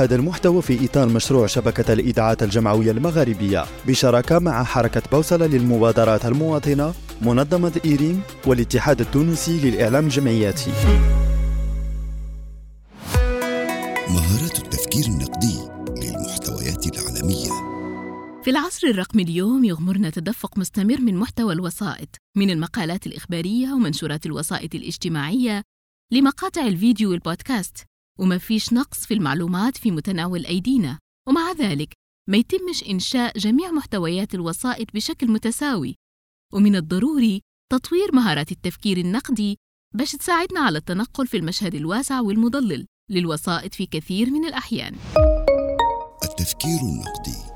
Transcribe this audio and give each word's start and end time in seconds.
هذا 0.00 0.16
المحتوى 0.16 0.62
في 0.62 0.84
إطار 0.84 1.08
مشروع 1.08 1.46
شبكة 1.46 1.92
الإذاعات 1.92 2.42
الجمعوية 2.42 2.90
المغاربية 2.90 3.64
بشراكة 3.86 4.38
مع 4.38 4.64
حركة 4.64 5.02
بوصلة 5.12 5.46
للمبادرات 5.46 6.26
المواطنة 6.26 6.94
منظمة 7.22 7.80
إيريم 7.84 8.22
والاتحاد 8.46 9.00
التونسي 9.00 9.70
للإعلام 9.70 10.04
الجمعياتي. 10.04 10.70
مهارات 14.08 14.58
التفكير 14.58 15.04
النقدي 15.04 15.58
للمحتويات 15.96 16.86
العالمية. 16.86 17.50
في 18.44 18.50
العصر 18.50 18.86
الرقمي 18.86 19.22
اليوم 19.22 19.64
يغمرنا 19.64 20.10
تدفق 20.10 20.58
مستمر 20.58 21.00
من 21.00 21.16
محتوى 21.16 21.52
الوسائط 21.52 22.08
من 22.36 22.50
المقالات 22.50 23.06
الإخبارية 23.06 23.72
ومنشورات 23.72 24.26
الوسائط 24.26 24.74
الاجتماعية 24.74 25.62
لمقاطع 26.12 26.66
الفيديو 26.66 27.10
والبودكاست. 27.10 27.89
وما 28.20 28.38
فيش 28.38 28.72
نقص 28.72 29.06
في 29.06 29.14
المعلومات 29.14 29.76
في 29.76 29.90
متناول 29.90 30.46
أيدينا. 30.46 30.98
ومع 31.28 31.52
ذلك 31.52 31.92
ما 32.28 32.36
يتمش 32.36 32.84
إنشاء 32.84 33.38
جميع 33.38 33.70
محتويات 33.70 34.34
الوسائط 34.34 34.94
بشكل 34.94 35.30
متساوي. 35.30 35.94
ومن 36.52 36.76
الضروري 36.76 37.40
تطوير 37.72 38.14
مهارات 38.14 38.52
التفكير 38.52 38.96
النقدي 38.96 39.56
باش 39.94 40.12
تساعدنا 40.12 40.60
على 40.60 40.78
التنقل 40.78 41.26
في 41.26 41.36
المشهد 41.36 41.74
الواسع 41.74 42.20
والمضلل 42.20 42.86
للوسائط 43.10 43.74
في 43.74 43.86
كثير 43.86 44.30
من 44.30 44.44
الأحيان. 44.44 44.96
التفكير 46.24 46.80
النقدي. 46.80 47.50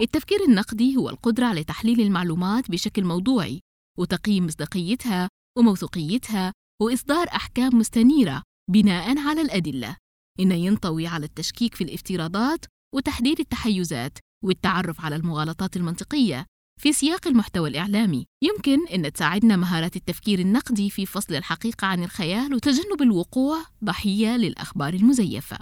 التفكير 0.00 0.44
النقدي 0.48 0.96
هو 0.96 1.10
القدرة 1.10 1.46
على 1.46 1.64
تحليل 1.64 2.00
المعلومات 2.00 2.70
بشكل 2.70 3.04
موضوعي 3.04 3.60
وتقييم 3.98 4.46
مصداقيتها 4.46 5.28
وموثوقيتها 5.58 6.52
وإصدار 6.82 7.28
أحكام 7.28 7.78
مستنيرة. 7.78 8.42
بناء 8.70 9.18
على 9.18 9.40
الأدلة 9.40 9.96
إنه 10.40 10.54
ينطوي 10.54 11.06
على 11.06 11.26
التشكيك 11.26 11.74
في 11.74 11.84
الافتراضات 11.84 12.64
وتحديد 12.94 13.40
التحيزات 13.40 14.18
والتعرف 14.44 15.00
على 15.00 15.16
المغالطات 15.16 15.76
المنطقية 15.76 16.46
في 16.80 16.92
سياق 16.92 17.28
المحتوى 17.28 17.68
الإعلامي. 17.68 18.26
يمكن 18.42 18.86
أن 18.86 19.12
تساعدنا 19.12 19.56
مهارات 19.56 19.96
التفكير 19.96 20.38
النقدي 20.38 20.90
في 20.90 21.06
فصل 21.06 21.34
الحقيقة 21.34 21.86
عن 21.86 22.04
الخيال 22.04 22.54
وتجنب 22.54 23.02
الوقوع 23.02 23.58
ضحية 23.84 24.36
للأخبار 24.36 24.94
المزيفة. 24.94 25.58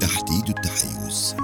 تحديد 0.00 0.48
التحيز. 0.48 1.34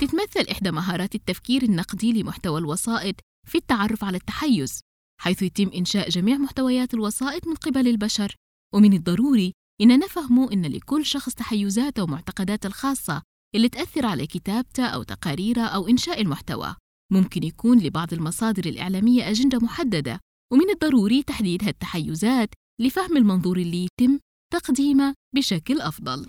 تتمثل 0.00 0.50
إحدى 0.50 0.70
مهارات 0.70 1.14
التفكير 1.14 1.62
النقدي 1.62 2.12
لمحتوى 2.12 2.60
الوسائط 2.60 3.14
في 3.48 3.58
التعرف 3.58 4.04
على 4.04 4.16
التحيز 4.16 4.80
حيث 5.20 5.42
يتم 5.42 5.70
إنشاء 5.74 6.08
جميع 6.08 6.36
محتويات 6.36 6.94
الوسائط 6.94 7.46
من 7.46 7.54
قبل 7.54 7.88
البشر 7.88 8.34
ومن 8.74 8.92
الضروري 8.92 9.52
إننا 9.80 9.96
نفهم 9.96 10.48
إن 10.52 10.66
لكل 10.66 11.04
شخص 11.04 11.34
تحيزاته 11.34 12.02
ومعتقداته 12.02 12.66
الخاصة 12.66 13.22
اللي 13.54 13.68
تأثر 13.68 14.06
على 14.06 14.26
كتابته 14.26 14.86
أو 14.86 15.02
تقاريره 15.02 15.62
أو 15.62 15.88
إنشاء 15.88 16.20
المحتوى. 16.20 16.74
ممكن 17.12 17.42
يكون 17.42 17.78
لبعض 17.78 18.12
المصادر 18.12 18.66
الإعلامية 18.66 19.30
أجندة 19.30 19.58
محددة 19.58 20.20
ومن 20.52 20.70
الضروري 20.70 21.22
تحديد 21.22 21.64
هالتحيزات 21.64 22.48
لفهم 22.80 23.16
المنظور 23.16 23.56
اللي 23.56 23.84
يتم 23.84 24.18
تقديمه 24.52 25.14
بشكل 25.34 25.80
أفضل. 25.80 26.26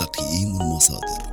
تقييم 0.00 0.60
المصادر. 0.60 1.32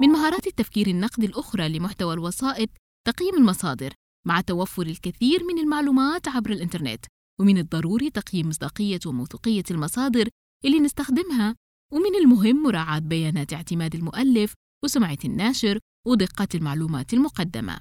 من 0.00 0.08
مهارات 0.08 0.46
التفكير 0.46 0.86
النقدي 0.86 1.26
الأخرى 1.26 1.68
لمحتوى 1.68 2.14
الوسائط 2.14 2.68
تقييم 3.06 3.34
المصادر 3.34 3.92
مع 4.26 4.40
توفر 4.40 4.82
الكثير 4.82 5.44
من 5.44 5.58
المعلومات 5.58 6.28
عبر 6.28 6.50
الإنترنت. 6.50 7.06
ومن 7.40 7.58
الضروري 7.58 8.10
تقييم 8.10 8.48
مصداقية 8.48 9.00
وموثوقية 9.06 9.62
المصادر 9.70 10.28
اللي 10.64 10.80
نستخدمها 10.80 11.56
ومن 11.92 12.14
المهم 12.22 12.62
مراعاة 12.62 12.98
بيانات 12.98 13.52
اعتماد 13.52 13.94
المؤلف 13.94 14.54
وسمعة 14.84 15.18
الناشر 15.24 15.78
ودقة 16.06 16.48
المعلومات 16.54 17.12
المقدمة. 17.12 17.78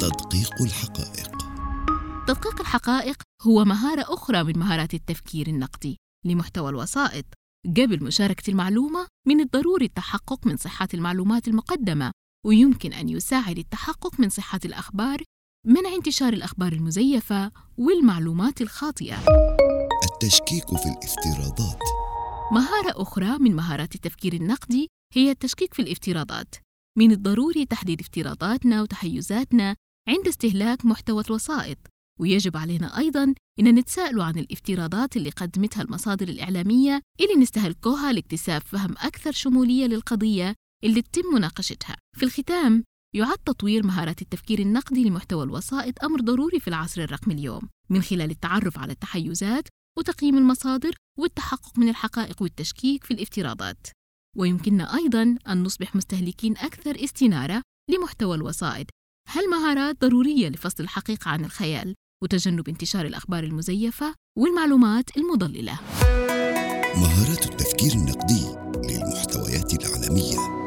تدقيق 0.00 0.62
الحقائق. 0.62 1.38
تدقيق 2.26 2.60
الحقائق 2.60 3.22
هو 3.42 3.64
مهارة 3.64 4.14
أخرى 4.14 4.44
من 4.44 4.58
مهارات 4.58 4.94
التفكير 4.94 5.46
النقدي 5.46 5.96
لمحتوى 6.26 6.70
الوسائط. 6.70 7.24
قبل 7.66 8.04
مشاركة 8.04 8.50
المعلومة 8.50 9.06
من 9.26 9.40
الضروري 9.40 9.84
التحقق 9.84 10.46
من 10.46 10.56
صحة 10.56 10.88
المعلومات 10.94 11.48
المقدمة 11.48 12.10
ويمكن 12.46 12.92
أن 12.92 13.08
يساعد 13.08 13.58
التحقق 13.58 14.20
من 14.20 14.28
صحة 14.28 14.60
الأخبار 14.64 15.22
منع 15.66 15.94
انتشار 15.94 16.32
الأخبار 16.32 16.72
المزيفة 16.72 17.52
والمعلومات 17.78 18.60
الخاطئة. 18.60 19.18
التشكيك 20.12 20.66
في 20.66 20.86
الافتراضات. 20.86 21.78
مهارة 22.52 23.02
أخرى 23.02 23.38
من 23.38 23.56
مهارات 23.56 23.94
التفكير 23.94 24.32
النقدي 24.32 24.88
هي 25.14 25.30
التشكيك 25.30 25.74
في 25.74 25.82
الافتراضات. 25.82 26.54
من 26.98 27.12
الضروري 27.12 27.64
تحديد 27.66 28.00
افتراضاتنا 28.00 28.82
وتحيزاتنا 28.82 29.76
عند 30.08 30.28
استهلاك 30.28 30.84
محتوى 30.84 31.22
الوسائط. 31.28 31.78
ويجب 32.20 32.56
علينا 32.56 32.98
أيضاً 32.98 33.34
إن 33.60 33.74
نتساءل 33.74 34.20
عن 34.20 34.38
الافتراضات 34.38 35.16
اللي 35.16 35.30
قدمتها 35.30 35.82
المصادر 35.82 36.28
الإعلامية 36.28 37.00
اللي 37.20 37.34
نستهلكوها 37.42 38.12
لاكتساب 38.12 38.62
فهم 38.62 38.94
أكثر 38.98 39.32
شمولية 39.32 39.86
للقضية 39.86 40.54
اللي 40.84 41.02
تتم 41.02 41.34
مناقشتها. 41.34 41.96
في 42.16 42.22
الختام 42.22 42.84
يعد 43.14 43.38
تطوير 43.38 43.86
مهارات 43.86 44.22
التفكير 44.22 44.58
النقدي 44.58 45.04
لمحتوى 45.04 45.44
الوسائط 45.44 46.04
أمر 46.04 46.20
ضروري 46.20 46.60
في 46.60 46.68
العصر 46.68 47.02
الرقمي 47.02 47.34
اليوم 47.34 47.68
من 47.90 48.02
خلال 48.02 48.30
التعرف 48.30 48.78
على 48.78 48.92
التحيزات 48.92 49.68
وتقييم 49.98 50.38
المصادر 50.38 50.94
والتحقق 51.18 51.78
من 51.78 51.88
الحقائق 51.88 52.42
والتشكيك 52.42 53.04
في 53.04 53.14
الافتراضات. 53.14 53.86
ويمكننا 54.36 54.94
أيضاً 54.94 55.36
أن 55.48 55.62
نصبح 55.62 55.96
مستهلكين 55.96 56.56
أكثر 56.56 57.04
استنارة 57.04 57.62
لمحتوى 57.90 58.36
الوسائط. 58.36 58.86
هالمهارات 59.28 60.00
ضرورية 60.00 60.48
لفصل 60.48 60.82
الحقيقة 60.82 61.28
عن 61.28 61.44
الخيال 61.44 61.94
وتجنب 62.22 62.68
انتشار 62.68 63.06
الأخبار 63.06 63.44
المزيفة 63.44 64.14
والمعلومات 64.38 65.16
المضللة؟ 65.16 65.78
مهارات 66.96 67.46
التفكير 67.46 67.92
النقدي 67.92 68.46
للمحتويات 68.88 69.74
العالمية. 69.74 70.57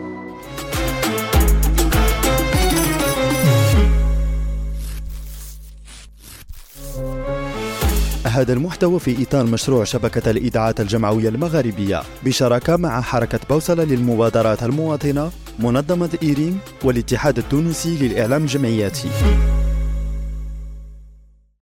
هذا 8.26 8.54
المحتوى 8.54 9.00
في 9.00 9.24
إطار 9.24 9.46
مشروع 9.46 9.84
شبكة 9.84 10.32
الإذاعات 10.32 10.80
الجمعوية 10.80 11.30
المغاربية 11.30 12.02
بشراكة 12.26 12.76
مع 12.76 13.02
حركة 13.02 13.40
بوصلة 13.50 13.84
للمبادرات 13.84 14.64
المواطنة 14.64 15.32
منظمة 15.60 16.10
إيريم 16.24 16.60
والاتحاد 16.84 17.38
التونسي 17.38 17.98
للإعلام 17.98 18.42
الجمعياتي 18.42 19.10